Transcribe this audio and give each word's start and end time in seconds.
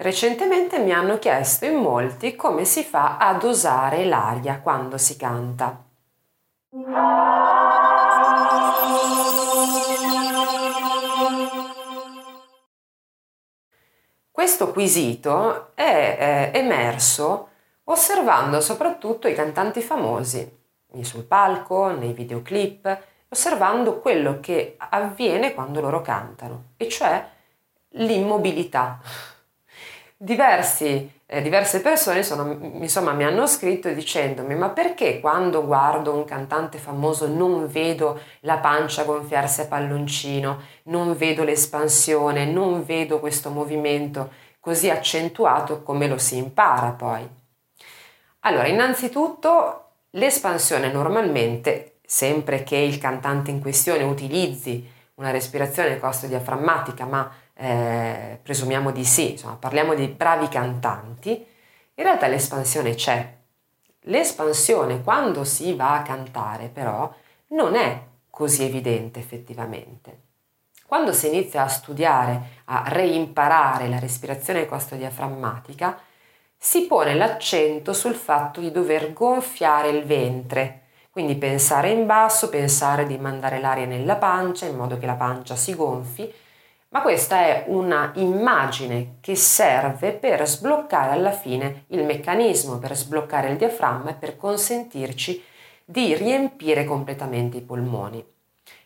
Recentemente 0.00 0.78
mi 0.78 0.92
hanno 0.92 1.18
chiesto 1.18 1.64
in 1.64 1.74
molti 1.74 2.36
come 2.36 2.64
si 2.64 2.84
fa 2.84 3.16
a 3.16 3.34
dosare 3.34 4.04
l'aria 4.04 4.60
quando 4.60 4.96
si 4.96 5.16
canta. 5.16 5.84
Questo 14.30 14.70
quesito 14.70 15.72
è 15.74 16.52
eh, 16.54 16.58
emerso 16.60 17.48
osservando 17.84 18.60
soprattutto 18.60 19.26
i 19.26 19.34
cantanti 19.34 19.80
famosi, 19.80 20.48
sul 21.00 21.24
palco, 21.24 21.90
nei 21.90 22.12
videoclip, 22.12 23.02
osservando 23.30 23.98
quello 23.98 24.38
che 24.38 24.76
avviene 24.78 25.54
quando 25.54 25.80
loro 25.80 26.02
cantano, 26.02 26.74
e 26.76 26.88
cioè 26.88 27.28
l'immobilità. 27.94 29.00
Diversi, 30.20 31.08
eh, 31.26 31.42
diverse 31.42 31.80
persone 31.80 32.24
sono, 32.24 32.50
insomma, 32.80 33.12
mi 33.12 33.22
hanno 33.22 33.46
scritto 33.46 33.88
dicendomi 33.88 34.56
ma 34.56 34.70
perché 34.70 35.20
quando 35.20 35.64
guardo 35.64 36.12
un 36.12 36.24
cantante 36.24 36.78
famoso 36.78 37.28
non 37.28 37.68
vedo 37.68 38.18
la 38.40 38.58
pancia 38.58 39.04
gonfiarsi 39.04 39.60
a 39.60 39.66
palloncino, 39.66 40.60
non 40.84 41.16
vedo 41.16 41.44
l'espansione, 41.44 42.46
non 42.46 42.84
vedo 42.84 43.20
questo 43.20 43.50
movimento 43.50 44.32
così 44.58 44.90
accentuato 44.90 45.84
come 45.84 46.08
lo 46.08 46.18
si 46.18 46.36
impara 46.36 46.90
poi? 46.90 47.24
Allora, 48.40 48.66
innanzitutto 48.66 49.84
l'espansione 50.10 50.90
normalmente, 50.90 51.98
sempre 52.04 52.64
che 52.64 52.76
il 52.76 52.98
cantante 52.98 53.52
in 53.52 53.60
questione 53.60 54.02
utilizzi 54.02 54.96
una 55.18 55.30
respirazione 55.30 55.98
costodiaframmatica, 55.98 57.04
ma 57.04 57.30
eh, 57.54 58.38
presumiamo 58.42 58.92
di 58.92 59.04
sì, 59.04 59.32
insomma, 59.32 59.54
parliamo 59.54 59.94
di 59.94 60.06
bravi 60.06 60.48
cantanti, 60.48 61.30
in 61.94 62.04
realtà 62.04 62.28
l'espansione 62.28 62.94
c'è. 62.94 63.36
L'espansione 64.02 65.02
quando 65.02 65.44
si 65.44 65.74
va 65.74 65.94
a 65.94 66.02
cantare 66.02 66.68
però 66.68 67.12
non 67.48 67.74
è 67.74 68.00
così 68.30 68.64
evidente 68.64 69.18
effettivamente. 69.18 70.26
Quando 70.86 71.12
si 71.12 71.26
inizia 71.26 71.64
a 71.64 71.68
studiare, 71.68 72.62
a 72.66 72.84
reimparare 72.86 73.88
la 73.88 73.98
respirazione 73.98 74.66
costodiaframmatica, 74.66 76.00
si 76.56 76.86
pone 76.86 77.14
l'accento 77.14 77.92
sul 77.92 78.14
fatto 78.14 78.60
di 78.60 78.70
dover 78.70 79.12
gonfiare 79.12 79.90
il 79.90 80.04
ventre, 80.04 80.87
quindi 81.10 81.36
pensare 81.36 81.90
in 81.90 82.06
basso, 82.06 82.48
pensare 82.48 83.06
di 83.06 83.18
mandare 83.18 83.60
l'aria 83.60 83.86
nella 83.86 84.16
pancia 84.16 84.66
in 84.66 84.76
modo 84.76 84.98
che 84.98 85.06
la 85.06 85.14
pancia 85.14 85.56
si 85.56 85.74
gonfi 85.74 86.32
ma 86.90 87.02
questa 87.02 87.40
è 87.40 87.64
una 87.66 88.12
immagine 88.14 89.16
che 89.20 89.34
serve 89.34 90.12
per 90.12 90.46
sbloccare 90.48 91.12
alla 91.12 91.32
fine 91.32 91.84
il 91.88 92.04
meccanismo, 92.04 92.78
per 92.78 92.96
sbloccare 92.96 93.50
il 93.50 93.58
diaframma 93.58 94.10
e 94.10 94.14
per 94.14 94.38
consentirci 94.38 95.42
di 95.84 96.14
riempire 96.14 96.86
completamente 96.86 97.58
i 97.58 97.62
polmoni. 97.62 98.24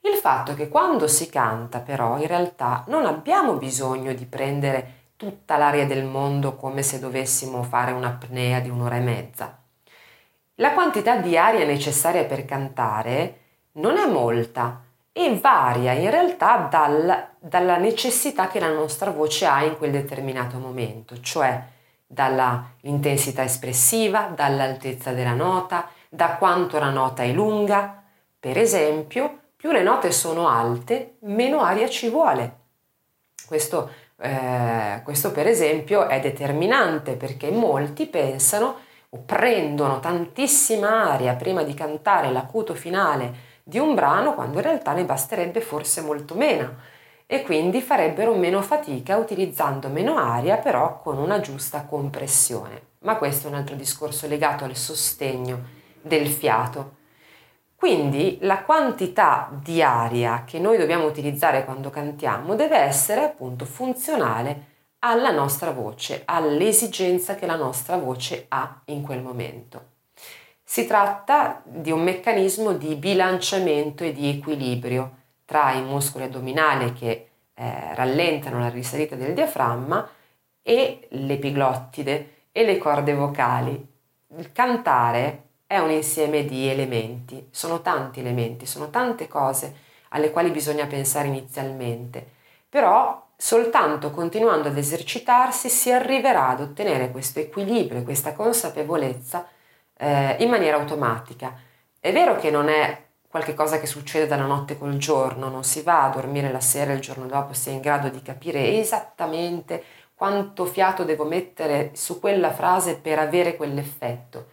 Il 0.00 0.14
fatto 0.20 0.52
è 0.52 0.54
che 0.54 0.68
quando 0.68 1.08
si 1.08 1.30
canta 1.30 1.80
però 1.80 2.18
in 2.18 2.26
realtà 2.26 2.84
non 2.88 3.06
abbiamo 3.06 3.54
bisogno 3.54 4.12
di 4.12 4.26
prendere 4.26 5.04
tutta 5.16 5.56
l'aria 5.56 5.86
del 5.86 6.04
mondo 6.04 6.54
come 6.54 6.82
se 6.82 6.98
dovessimo 6.98 7.62
fare 7.62 7.92
un'apnea 7.92 8.60
di 8.60 8.68
un'ora 8.68 8.96
e 8.96 9.00
mezza. 9.00 9.58
La 10.56 10.72
quantità 10.72 11.16
di 11.16 11.36
aria 11.36 11.64
necessaria 11.64 12.24
per 12.24 12.44
cantare 12.44 13.40
non 13.72 13.96
è 13.96 14.06
molta, 14.06 14.84
e 15.18 15.38
varia 15.40 15.92
in 15.92 16.10
realtà 16.10 16.68
dal, 16.70 17.28
dalla 17.38 17.78
necessità 17.78 18.48
che 18.48 18.60
la 18.60 18.70
nostra 18.70 19.10
voce 19.10 19.46
ha 19.46 19.64
in 19.64 19.78
quel 19.78 19.90
determinato 19.90 20.58
momento, 20.58 21.18
cioè 21.22 21.58
dall'intensità 22.06 23.42
espressiva, 23.42 24.30
dall'altezza 24.34 25.12
della 25.12 25.32
nota, 25.32 25.88
da 26.10 26.36
quanto 26.36 26.78
la 26.78 26.90
nota 26.90 27.22
è 27.22 27.32
lunga. 27.32 28.02
Per 28.38 28.58
esempio, 28.58 29.38
più 29.56 29.72
le 29.72 29.82
note 29.82 30.12
sono 30.12 30.48
alte, 30.48 31.16
meno 31.20 31.62
aria 31.62 31.88
ci 31.88 32.10
vuole. 32.10 32.56
Questo, 33.46 33.90
eh, 34.18 35.00
questo 35.02 35.32
per 35.32 35.46
esempio 35.46 36.08
è 36.08 36.20
determinante 36.20 37.12
perché 37.12 37.50
molti 37.50 38.04
pensano 38.04 38.84
o 39.10 39.18
prendono 39.24 40.00
tantissima 40.00 41.12
aria 41.12 41.34
prima 41.34 41.62
di 41.62 41.74
cantare 41.74 42.30
l'acuto 42.30 42.74
finale 42.74 43.54
di 43.62 43.78
un 43.78 43.94
brano 43.94 44.34
quando 44.34 44.58
in 44.58 44.62
realtà 44.62 44.92
ne 44.92 45.04
basterebbe 45.04 45.60
forse 45.60 46.00
molto 46.00 46.34
meno 46.34 46.94
e 47.26 47.42
quindi 47.42 47.80
farebbero 47.80 48.34
meno 48.34 48.62
fatica 48.62 49.16
utilizzando 49.16 49.88
meno 49.88 50.16
aria 50.16 50.58
però 50.58 51.00
con 51.00 51.18
una 51.18 51.40
giusta 51.40 51.82
compressione. 51.82 52.82
Ma 53.00 53.16
questo 53.16 53.46
è 53.46 53.50
un 53.50 53.56
altro 53.56 53.74
discorso 53.74 54.28
legato 54.28 54.64
al 54.64 54.76
sostegno 54.76 55.74
del 56.00 56.28
fiato. 56.28 56.94
Quindi 57.74 58.38
la 58.42 58.62
quantità 58.62 59.50
di 59.52 59.82
aria 59.82 60.44
che 60.46 60.58
noi 60.58 60.78
dobbiamo 60.78 61.04
utilizzare 61.04 61.64
quando 61.64 61.90
cantiamo 61.90 62.54
deve 62.54 62.78
essere 62.78 63.22
appunto 63.22 63.64
funzionale 63.64 64.74
alla 65.08 65.30
nostra 65.30 65.70
voce, 65.70 66.22
all'esigenza 66.24 67.34
che 67.34 67.46
la 67.46 67.56
nostra 67.56 67.96
voce 67.96 68.46
ha 68.48 68.80
in 68.86 69.02
quel 69.02 69.22
momento. 69.22 69.94
Si 70.62 70.86
tratta 70.86 71.62
di 71.64 71.92
un 71.92 72.02
meccanismo 72.02 72.72
di 72.72 72.96
bilanciamento 72.96 74.02
e 74.02 74.12
di 74.12 74.28
equilibrio 74.28 75.24
tra 75.44 75.72
i 75.72 75.82
muscoli 75.82 76.24
addominali 76.24 76.92
che 76.92 77.28
eh, 77.54 77.94
rallentano 77.94 78.58
la 78.58 78.68
risalita 78.68 79.14
del 79.14 79.32
diaframma 79.32 80.08
e 80.62 81.06
l'epiglottide 81.10 82.34
e 82.50 82.64
le 82.64 82.78
corde 82.78 83.14
vocali. 83.14 83.94
Il 84.36 84.50
cantare 84.50 85.42
è 85.66 85.78
un 85.78 85.90
insieme 85.90 86.44
di 86.44 86.68
elementi, 86.68 87.48
sono 87.50 87.80
tanti 87.80 88.20
elementi, 88.20 88.66
sono 88.66 88.90
tante 88.90 89.28
cose 89.28 89.84
alle 90.10 90.30
quali 90.30 90.50
bisogna 90.50 90.86
pensare 90.86 91.28
inizialmente, 91.28 92.26
però 92.68 93.25
soltanto 93.36 94.10
continuando 94.10 94.68
ad 94.68 94.78
esercitarsi 94.78 95.68
si 95.68 95.92
arriverà 95.92 96.48
ad 96.48 96.60
ottenere 96.60 97.10
questo 97.10 97.38
equilibrio, 97.38 98.02
questa 98.02 98.32
consapevolezza 98.32 99.46
eh, 99.96 100.36
in 100.40 100.48
maniera 100.48 100.78
automatica. 100.78 101.54
È 102.00 102.12
vero 102.12 102.36
che 102.36 102.50
non 102.50 102.68
è 102.68 103.04
qualcosa 103.28 103.78
che 103.78 103.86
succede 103.86 104.26
dalla 104.26 104.46
notte 104.46 104.78
col 104.78 104.96
giorno, 104.96 105.48
non 105.48 105.64
si 105.64 105.82
va 105.82 106.04
a 106.04 106.08
dormire 106.08 106.50
la 106.50 106.60
sera 106.60 106.92
e 106.92 106.94
il 106.94 107.00
giorno 107.00 107.26
dopo 107.26 107.52
si 107.52 107.68
è 107.68 107.72
in 107.72 107.80
grado 107.80 108.08
di 108.08 108.22
capire 108.22 108.78
esattamente 108.78 109.82
quanto 110.14 110.64
fiato 110.64 111.04
devo 111.04 111.24
mettere 111.24 111.90
su 111.92 112.18
quella 112.18 112.50
frase 112.50 112.96
per 112.96 113.18
avere 113.18 113.56
quell'effetto. 113.56 114.46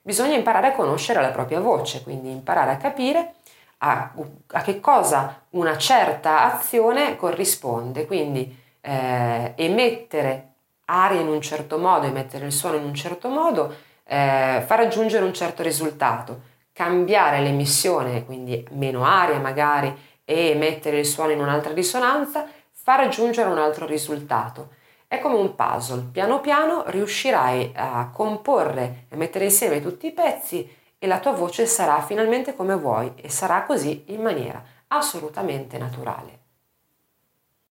Bisogna 0.00 0.34
imparare 0.34 0.68
a 0.68 0.72
conoscere 0.72 1.20
la 1.20 1.28
propria 1.28 1.60
voce, 1.60 2.02
quindi 2.02 2.30
imparare 2.30 2.70
a 2.72 2.76
capire 2.78 3.34
a, 3.82 4.12
a 4.46 4.62
che 4.62 4.80
cosa 4.80 5.42
una 5.50 5.76
certa 5.76 6.52
azione 6.54 7.16
corrisponde, 7.16 8.06
quindi 8.06 8.56
eh, 8.80 9.52
emettere 9.56 10.48
aria 10.86 11.20
in 11.20 11.28
un 11.28 11.40
certo 11.40 11.78
modo, 11.78 12.06
emettere 12.06 12.46
il 12.46 12.52
suono 12.52 12.76
in 12.76 12.84
un 12.84 12.94
certo 12.94 13.28
modo, 13.28 13.74
eh, 14.04 14.62
far 14.66 14.78
raggiungere 14.78 15.24
un 15.24 15.32
certo 15.32 15.62
risultato, 15.62 16.40
cambiare 16.72 17.40
l'emissione, 17.40 18.24
quindi 18.24 18.66
meno 18.72 19.04
aria 19.04 19.38
magari, 19.38 20.08
e 20.24 20.54
mettere 20.54 20.98
il 20.98 21.06
suono 21.06 21.32
in 21.32 21.40
un'altra 21.40 21.72
risonanza, 21.72 22.46
fa 22.72 22.96
raggiungere 22.96 23.48
un 23.48 23.58
altro 23.58 23.86
risultato. 23.86 24.70
È 25.06 25.18
come 25.18 25.36
un 25.36 25.54
puzzle, 25.56 26.08
piano 26.12 26.40
piano 26.40 26.84
riuscirai 26.86 27.72
a 27.74 28.10
comporre 28.12 29.06
e 29.08 29.16
mettere 29.16 29.44
insieme 29.44 29.80
tutti 29.80 30.06
i 30.06 30.12
pezzi 30.12 30.78
e 31.02 31.06
la 31.06 31.18
tua 31.18 31.32
voce 31.32 31.64
sarà 31.64 32.02
finalmente 32.02 32.54
come 32.54 32.74
vuoi 32.74 33.14
e 33.16 33.30
sarà 33.30 33.62
così 33.62 34.04
in 34.08 34.20
maniera 34.20 34.62
assolutamente 34.88 35.78
naturale. 35.78 36.39